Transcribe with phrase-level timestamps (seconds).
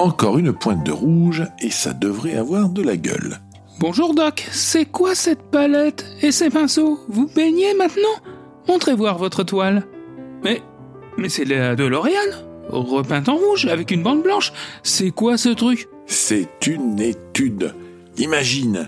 [0.00, 3.38] Encore une pointe de rouge et ça devrait avoir de la gueule.
[3.80, 7.00] Bonjour Doc, c'est quoi cette palette et ces pinceaux?
[7.10, 8.16] Vous baignez maintenant?
[8.66, 9.86] Montrez voir votre toile.
[10.42, 10.62] Mais,
[11.18, 14.54] mais c'est la de L'Oréal Repeinte en rouge avec une bande blanche.
[14.82, 15.86] C'est quoi ce truc?
[16.06, 17.74] C'est une étude.
[18.16, 18.86] Imagine.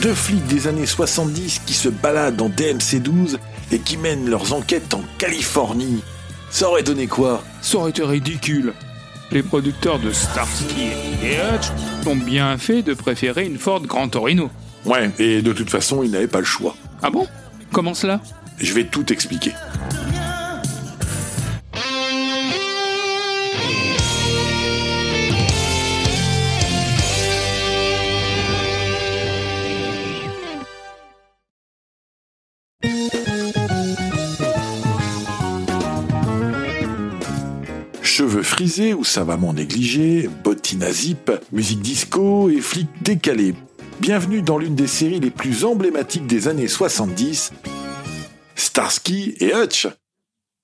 [0.00, 3.36] Deux flics des années 70 qui se baladent en DMC-12
[3.70, 6.02] et qui mènent leurs enquêtes en Californie.
[6.48, 7.44] Ça aurait donné quoi?
[7.60, 8.72] Ça aurait été ridicule.
[9.32, 10.88] Les producteurs de Starsky
[11.22, 11.66] et Hutch
[12.06, 14.50] ont bien fait de préférer une Ford Grand Torino.
[14.84, 16.76] Ouais, et de toute façon, ils n'avaient pas le choix.
[17.02, 17.26] Ah bon?
[17.72, 18.20] Comment cela?
[18.58, 19.52] Je vais tout expliquer.
[38.66, 43.54] Ou savamment négligés, bottines à zip, musique disco et flics décalés.
[44.00, 47.52] Bienvenue dans l'une des séries les plus emblématiques des années 70,
[48.56, 49.86] Starsky et Hutch.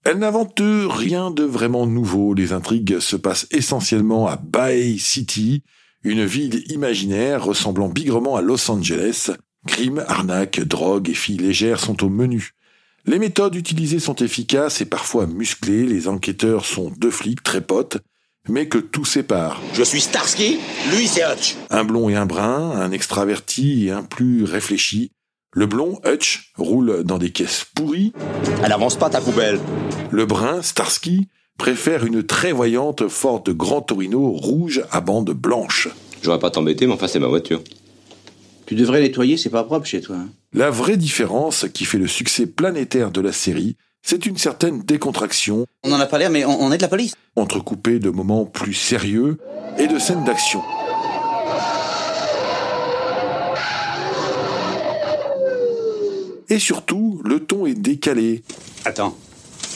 [0.04, 5.62] Elle n'invente rien de vraiment nouveau, les intrigues se passent essentiellement à Bay City,
[6.02, 9.30] une ville imaginaire ressemblant bigrement à Los Angeles.
[9.68, 12.50] Crime, arnaque, drogue et filles légères sont au menu.
[13.04, 17.98] Les méthodes utilisées sont efficaces et parfois musclées, les enquêteurs sont deux flics très potes,
[18.48, 19.60] mais que tout sépare.
[19.74, 20.58] Je suis Starsky,
[20.92, 21.56] lui c'est Hutch.
[21.70, 25.10] Un blond et un brun, un extraverti et un plus réfléchi.
[25.52, 28.12] Le blond, Hutch, roule dans des caisses pourries.
[28.62, 29.58] Elle avance pas ta poubelle.
[30.12, 31.26] Le brun, Starsky,
[31.58, 35.88] préfère une très voyante Ford Grand Torino rouge à bande blanche.
[36.22, 37.62] J'aurais pas t'embêter, mais enfin c'est ma voiture.
[38.72, 40.16] Tu devrais nettoyer, c'est pas propre chez toi.
[40.16, 40.28] hein.
[40.54, 45.66] La vraie différence qui fait le succès planétaire de la série, c'est une certaine décontraction,
[45.84, 47.12] On en a pas l'air, mais on, on est de la police.
[47.36, 49.36] entrecoupée de moments plus sérieux
[49.76, 50.62] et de scènes d'action.
[56.48, 58.42] Et surtout, le ton est décalé,
[58.84, 59.16] Attends,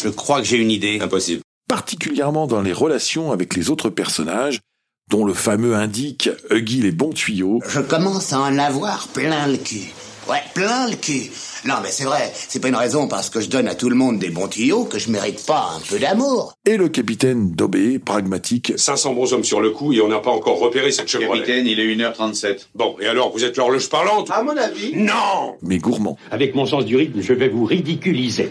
[0.02, 0.98] je crois que j'ai une idée.
[1.00, 1.42] Impossible.
[1.68, 4.60] particulièrement dans les relations avec les autres personnages,
[5.08, 9.56] dont le fameux indique Huggy les bons tuyaux, Je commence à en avoir plein le
[9.56, 9.92] cul.
[10.28, 11.30] Ouais, plein le cul.
[11.64, 13.94] Non, mais c'est vrai, c'est pas une raison parce que je donne à tout le
[13.94, 16.54] monde des bons tuyaux que je mérite pas un peu d'amour.
[16.64, 20.32] et le capitaine Dobé, pragmatique, 500 bons hommes sur le coup et on n'a pas
[20.32, 21.62] encore repéré cette Chevrolet.
[21.64, 22.66] il est 1h37.
[22.74, 24.28] Bon, et alors, vous êtes l'horloge parlante?
[24.32, 24.92] À mon avis.
[24.96, 26.18] Non mais gourmand.
[26.32, 28.50] Avec mon sens du rythme, je vais vous ridiculiser.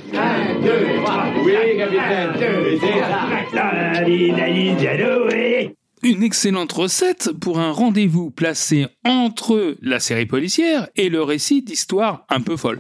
[6.06, 12.28] Une excellente recette pour un rendez-vous placé entre la série policière et le récit d'histoire
[12.30, 12.80] un peu folle.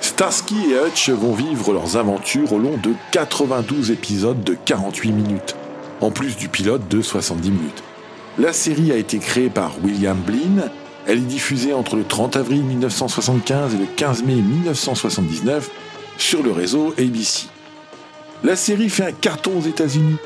[0.00, 5.56] Starsky et Hutch vont vivre leurs aventures au long de 92 épisodes de 48 minutes,
[6.00, 7.82] en plus du pilote de 70 minutes.
[8.38, 10.70] La série a été créée par William Blinn,
[11.08, 15.68] elle est diffusée entre le 30 avril 1975 et le 15 mai 1979
[16.16, 17.48] sur le réseau ABC.
[18.44, 20.18] La série fait un carton aux États-Unis.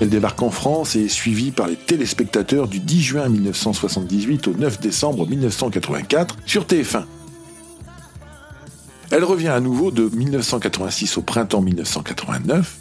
[0.00, 4.52] Elle débarque en France et est suivie par les téléspectateurs du 10 juin 1978 au
[4.52, 7.04] 9 décembre 1984 sur TF1.
[9.10, 12.76] Elle revient à nouveau de 1986 au printemps 1989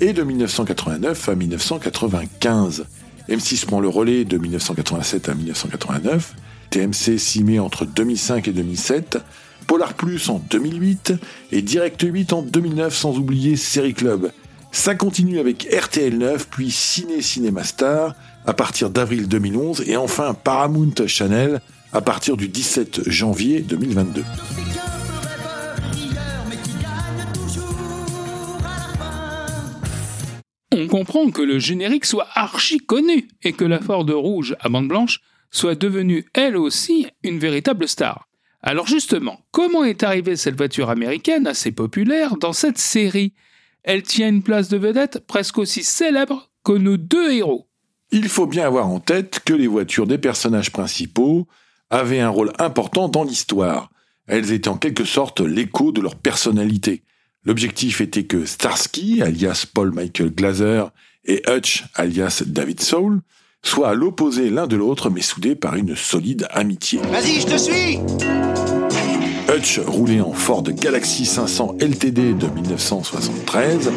[0.00, 2.84] et de 1989 à 1995.
[3.28, 6.34] M6 prend le relais de 1987 à 1989,
[6.70, 9.18] TMC s'y met entre 2005 et 2007,
[9.66, 11.14] Polar Plus en 2008
[11.52, 14.32] et Direct 8 en 2009 sans oublier Série Club.
[14.72, 18.14] Ça continue avec RTL 9 puis Ciné Cinéma Star
[18.46, 21.60] à partir d'avril 2011 et enfin Paramount Channel
[21.92, 24.22] à partir du 17 janvier 2022.
[30.72, 34.88] On comprend que le générique soit archi connu et que la Ford rouge à bande
[34.88, 35.20] blanche
[35.50, 38.28] soit devenue elle aussi une véritable star.
[38.62, 43.34] Alors justement, comment est arrivée cette voiture américaine assez populaire dans cette série?
[43.82, 47.66] Elle tient une place de vedette presque aussi célèbre que nos deux héros.
[48.12, 51.46] Il faut bien avoir en tête que les voitures des personnages principaux
[51.90, 53.90] avaient un rôle important dans l'histoire.
[54.26, 57.02] Elles étaient en quelque sorte l'écho de leur personnalité.
[57.44, 60.84] L'objectif était que Starsky, alias Paul Michael Glaser,
[61.24, 63.20] et Hutch, alias David Soul,
[63.62, 67.00] soient à l'opposé l'un de l'autre mais soudés par une solide amitié.
[67.10, 67.98] Vas-y, je te suis
[69.52, 73.90] Hutch roulait en Ford Galaxy 500 LTD de 1973.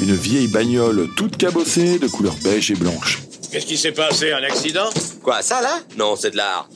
[0.00, 3.22] Une vieille bagnole toute cabossée de couleur beige et blanche.
[3.52, 4.88] Qu'est-ce qui s'est passé Un accident?
[5.22, 5.80] Quoi, ça là?
[5.98, 6.70] Non, c'est de l'art.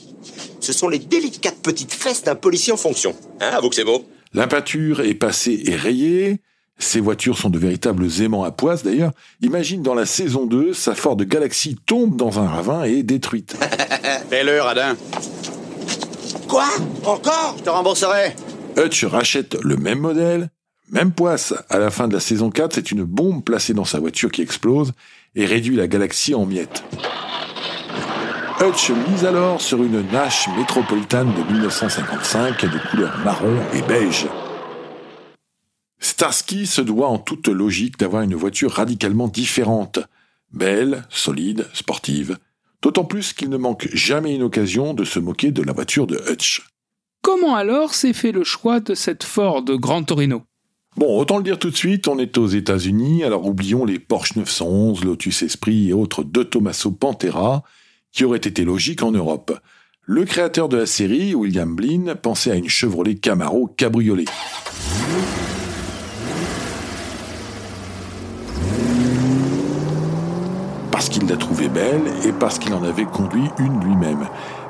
[0.59, 3.15] Ce sont les délicates petites fesses d'un policier en fonction.
[3.39, 4.05] Hein, avoue que c'est beau.
[4.33, 6.41] La peinture est passée et rayée.
[6.77, 9.11] Ces voitures sont de véritables aimants à poisse d'ailleurs.
[9.41, 13.55] Imagine dans la saison 2, sa Ford Galaxy tombe dans un ravin et est détruite.
[14.29, 14.95] Fais-le, Radin.
[16.47, 16.65] Quoi?
[17.05, 17.55] Encore?
[17.57, 18.35] Je te rembourserai.
[18.77, 20.49] Hutch rachète le même modèle,
[20.89, 21.53] même poisse.
[21.69, 24.41] À la fin de la saison 4, c'est une bombe placée dans sa voiture qui
[24.41, 24.91] explose
[25.35, 26.83] et réduit la Galaxy en miettes.
[28.59, 34.27] Hutch mise alors sur une Nash métropolitane de 1955 de couleur marron et beige.
[36.01, 39.99] Starsky se doit en toute logique d'avoir une voiture radicalement différente.
[40.51, 42.37] Belle, solide, sportive.
[42.81, 46.19] D'autant plus qu'il ne manque jamais une occasion de se moquer de la voiture de
[46.27, 46.67] Hutch.
[47.21, 50.41] Comment alors s'est fait le choix de cette Ford Grand Torino?
[50.97, 54.35] Bon, autant le dire tout de suite, on est aux États-Unis, alors oublions les Porsche
[54.35, 57.63] 911, Lotus Esprit et autres de Tommaso Pantera,
[58.11, 59.57] qui auraient été logiques en Europe.
[60.01, 64.25] Le créateur de la série, William Blinn, pensait à une Chevrolet Camaro cabriolet.
[71.01, 74.27] Parce qu'il la trouvait belle et parce qu'il en avait conduit une lui-même.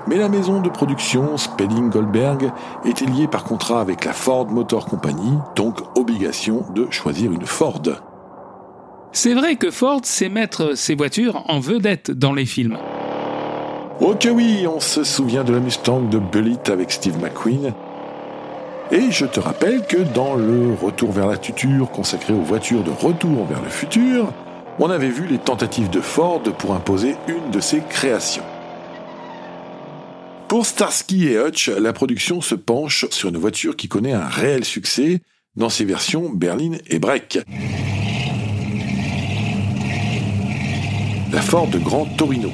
[0.07, 2.53] Mais la maison de production Spelling Goldberg
[2.85, 7.81] était liée par contrat avec la Ford Motor Company, donc obligation de choisir une Ford.
[9.11, 12.77] C'est vrai que Ford sait mettre ses voitures en vedette dans les films.
[13.99, 17.73] Oh que oui, on se souvient de la Mustang de Bullitt avec Steve McQueen.
[18.89, 22.91] Et je te rappelle que dans le Retour vers la future consacré aux voitures de
[22.91, 24.31] retour vers le futur,
[24.79, 28.43] on avait vu les tentatives de Ford pour imposer une de ses créations.
[30.47, 34.65] Pour Starsky et Hutch, la production se penche sur une voiture qui connaît un réel
[34.65, 35.21] succès
[35.55, 37.39] dans ses versions berline et break.
[41.31, 42.49] La Ford Grand Torino.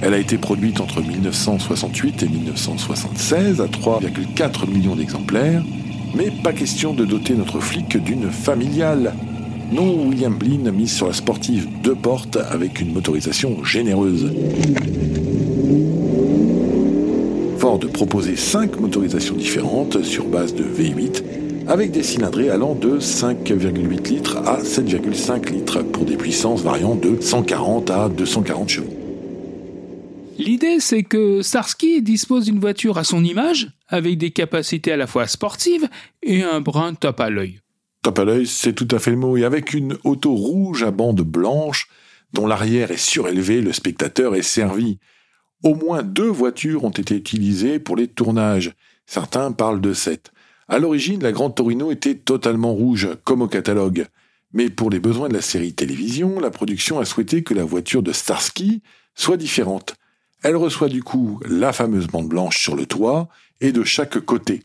[0.00, 5.62] Elle a été produite entre 1968 et 1976 à 3,4 millions d'exemplaires,
[6.14, 9.14] mais pas question de doter notre flic d'une familiale.
[9.72, 14.32] Non, William Blinn mise sur la sportive deux portes avec une motorisation généreuse.
[17.58, 21.22] Ford proposait cinq motorisations différentes sur base de V8
[21.66, 27.20] avec des cylindrées allant de 5,8 litres à 7,5 litres pour des puissances variant de
[27.20, 28.94] 140 à 240 chevaux.
[30.36, 35.06] L'idée, c'est que Starsky dispose d'une voiture à son image, avec des capacités à la
[35.06, 35.88] fois sportives
[36.22, 37.60] et un brin top à l'œil.
[38.04, 40.90] Top à l'œil, c'est tout à fait le mot, et avec une auto rouge à
[40.90, 41.88] bande blanche,
[42.34, 44.98] dont l'arrière est surélevé, le spectateur est servi.
[45.62, 48.74] Au moins deux voitures ont été utilisées pour les tournages.
[49.06, 50.32] Certains parlent de sept.
[50.68, 54.04] À l'origine, la Grande Torino était totalement rouge, comme au catalogue.
[54.52, 58.02] Mais pour les besoins de la série télévision, la production a souhaité que la voiture
[58.02, 58.82] de Starsky
[59.14, 59.94] soit différente.
[60.42, 63.30] Elle reçoit du coup la fameuse bande blanche sur le toit
[63.62, 64.62] et de chaque côté.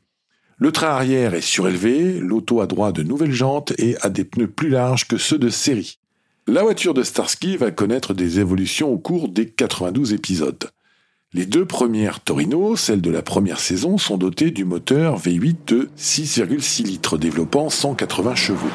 [0.62, 4.50] Le train arrière est surélevé, l'auto a droit de nouvelles jantes et a des pneus
[4.50, 6.00] plus larges que ceux de série.
[6.48, 10.70] La voiture de Starsky va connaître des évolutions au cours des 92 épisodes.
[11.32, 15.90] Les deux premières Torino, celles de la première saison, sont dotées du moteur V8 de
[15.98, 18.68] 6,6 litres développant 180 chevaux.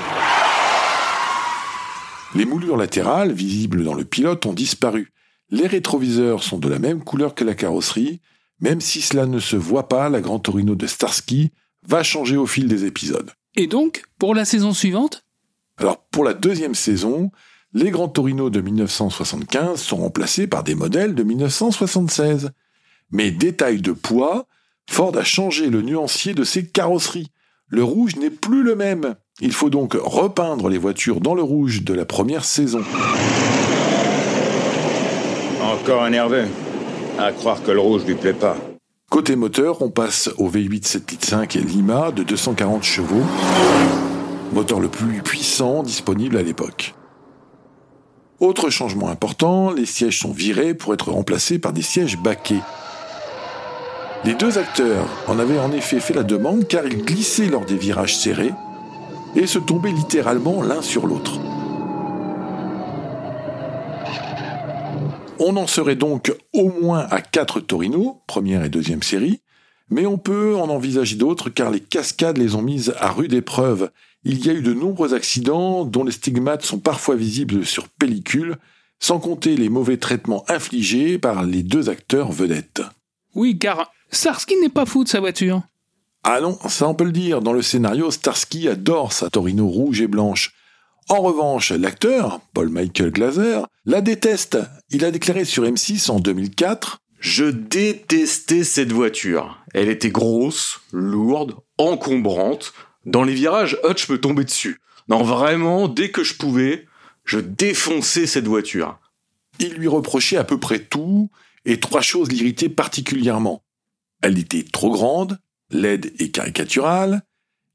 [2.35, 5.13] Les moulures latérales, visibles dans le pilote, ont disparu.
[5.51, 8.23] Les rétroviseurs sont de la même couleur que la carrosserie.
[8.61, 11.53] Même si cela ne se voit pas, la Grand Torino de Starsky
[11.87, 13.31] va changer au fil des épisodes.
[13.57, 15.25] Et donc, pour la saison suivante?
[15.79, 17.31] Alors, pour la deuxième saison,
[17.73, 22.51] les Grands Torino de 1975 sont remplacés par des modèles de 1976.
[23.11, 24.47] Mais détail de poids,
[24.89, 27.31] Ford a changé le nuancier de ses carrosseries.
[27.69, 29.15] Le rouge n'est plus le même.
[29.41, 32.83] Il faut donc repeindre les voitures dans le rouge de la première saison.
[35.61, 36.47] Encore un nerveux.
[37.19, 38.57] À croire que le rouge lui plaît pas.
[39.11, 43.23] Côté moteur, on passe au V8 7.5 et Lima de 240 chevaux,
[44.53, 46.95] moteur le plus puissant disponible à l'époque.
[48.41, 52.63] Autre changement important, les sièges sont virés pour être remplacés par des sièges baquets.
[54.25, 57.77] Les deux acteurs en avaient en effet fait la demande car ils glissaient lors des
[57.77, 58.53] virages serrés
[59.37, 61.39] et se tombaient littéralement l'un sur l'autre.
[65.39, 69.41] On en serait donc au moins à 4 Torino, première et deuxième série,
[69.91, 73.91] mais on peut en envisager d'autres car les cascades les ont mises à rude épreuve.
[74.23, 78.57] Il y a eu de nombreux accidents dont les stigmates sont parfois visibles sur pellicule,
[79.01, 82.83] sans compter les mauvais traitements infligés par les deux acteurs vedettes.
[83.35, 85.63] Oui, car Starsky n'est pas fou de sa voiture.
[86.23, 90.01] Ah non, ça on peut le dire, dans le scénario, Starsky adore sa Torino rouge
[90.01, 90.55] et blanche.
[91.11, 94.59] En revanche, l'acteur, Paul Michael Glaser, la déteste.
[94.89, 99.59] Il a déclaré sur M6 en 2004, Je détestais cette voiture.
[99.75, 102.73] Elle était grosse, lourde, encombrante.
[103.05, 104.81] Dans les virages, Hutch me tombait dessus.
[105.09, 106.87] Non, vraiment, dès que je pouvais,
[107.25, 108.99] je défonçais cette voiture.
[109.59, 111.31] Il lui reprochait à peu près tout,
[111.67, 113.63] et trois choses l'irritaient particulièrement.
[114.23, 115.39] Elle était trop grande,
[115.71, 117.23] laide et caricaturale,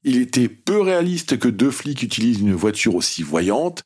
[0.03, 3.83] il était peu réaliste que deux flics utilisent une voiture aussi voyante,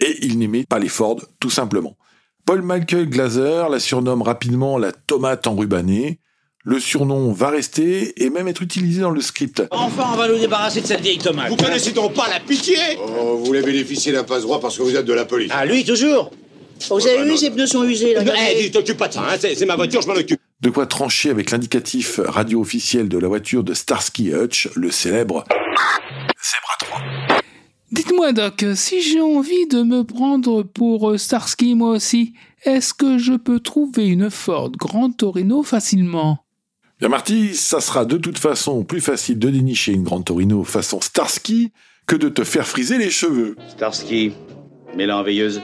[0.00, 1.96] et il n'aimait pas les Ford, tout simplement.
[2.44, 6.20] Paul Michael Glaser la surnomme rapidement la tomate enrubanée.
[6.62, 9.62] Le surnom va rester et même être utilisé dans le script.
[9.70, 11.48] Enfin, on va nous débarrasser de cette vieille tomate.
[11.48, 12.76] Vous connaissez donc pas la pitié?
[13.00, 15.50] Oh, vous voulez bénéficier d'un passe-droit parce que vous êtes de la police.
[15.54, 16.32] Ah, lui, toujours
[16.90, 18.22] Vous avez bah vu, ses pneus sont usés, là.
[18.50, 20.40] Eh, dis, t'occupes pas de ça, hein, c'est ma voiture, je m'en occupe.
[20.62, 24.90] De quoi trancher avec l'indicatif radio officiel de la voiture de Starsky et Hutch, le
[24.90, 25.44] célèbre
[26.42, 27.00] Zebra 3.
[27.92, 32.32] Dites-moi, Doc, si j'ai envie de me prendre pour Starsky moi aussi,
[32.64, 36.38] est-ce que je peux trouver une Ford Grand Torino facilement?
[37.00, 41.02] Bien Marty, ça sera de toute façon plus facile de dénicher une Grande Torino façon
[41.02, 41.70] Starsky
[42.06, 43.56] que de te faire friser les cheveux.
[43.68, 44.32] Starsky,
[44.98, 45.60] en veilleuse.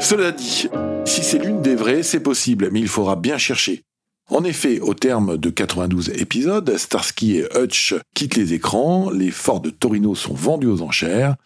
[0.00, 0.68] Cela dit,
[1.04, 3.84] si c'est l'une des vraies, c'est possible, mais il faudra bien chercher.
[4.32, 9.60] En effet, au terme de 92 épisodes, Starsky et Hutch quittent les écrans, les Ford
[9.60, 11.36] de Torino sont vendus aux enchères,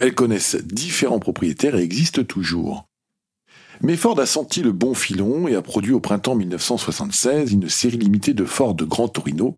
[0.00, 2.88] elles connaissent différents propriétaires et existent toujours.
[3.80, 7.98] Mais Ford a senti le bon filon et a produit au printemps 1976 une série
[7.98, 9.54] limitée de Ford Grand Torino,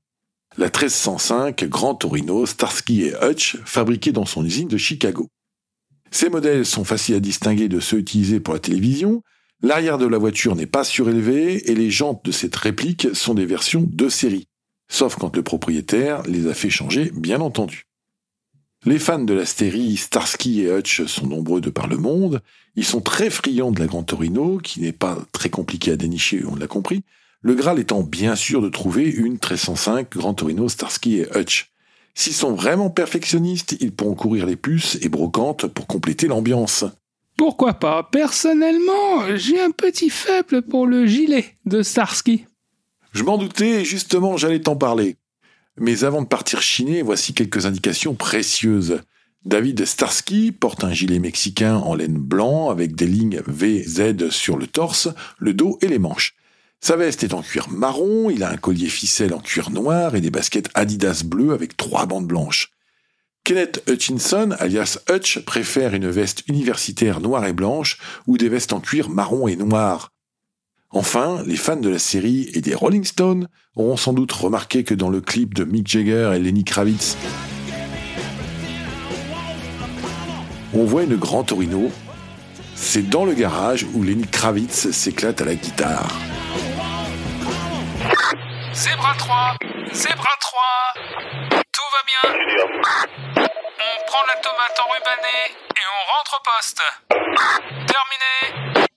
[0.58, 5.30] la 1305 Grand Torino Starsky et Hutch, fabriquée dans son usine de Chicago.
[6.10, 9.22] Ces modèles sont faciles à distinguer de ceux utilisés pour la télévision,
[9.64, 13.46] l'arrière de la voiture n'est pas surélevé et les jantes de cette réplique sont des
[13.46, 14.46] versions de série,
[14.88, 17.86] sauf quand le propriétaire les a fait changer, bien entendu.
[18.84, 22.42] Les fans de la série Starsky et Hutch sont nombreux de par le monde,
[22.76, 26.44] ils sont très friands de la Grand Torino, qui n'est pas très compliqué à dénicher,
[26.46, 27.02] on l'a compris,
[27.40, 31.72] le Graal étant bien sûr de trouver une 1305 Grand Torino Starsky et Hutch.
[32.14, 36.84] S'ils sont vraiment perfectionnistes, ils pourront courir les puces et brocantes pour compléter l'ambiance.
[37.36, 38.08] Pourquoi pas?
[38.10, 42.46] Personnellement, j'ai un petit faible pour le gilet de Starsky.
[43.12, 45.16] Je m'en doutais, justement, j'allais t'en parler.
[45.76, 49.00] Mais avant de partir chiner, voici quelques indications précieuses.
[49.44, 54.66] David Starsky porte un gilet mexicain en laine blanc avec des lignes VZ sur le
[54.66, 56.34] torse, le dos et les manches.
[56.80, 60.20] Sa veste est en cuir marron, il a un collier ficelle en cuir noir et
[60.20, 62.70] des baskets Adidas bleues avec trois bandes blanches.
[63.44, 68.80] Kenneth Hutchinson, alias Hutch, préfère une veste universitaire noire et blanche ou des vestes en
[68.80, 70.12] cuir marron et noir.
[70.88, 74.94] Enfin, les fans de la série et des Rolling Stones auront sans doute remarqué que
[74.94, 77.18] dans le clip de Mick Jagger et Lenny Kravitz,
[80.72, 81.90] on voit une Grand Torino.
[82.74, 86.18] C'est dans le garage où Lenny Kravitz s'éclate à la guitare.
[88.72, 89.56] Zebra 3
[89.92, 91.63] Zebra 3 Tout
[92.06, 96.82] bien On prend la tomate enrubanée et on rentre au poste.
[97.86, 98.93] Terminé